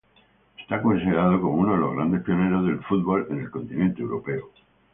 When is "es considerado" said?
0.67-1.39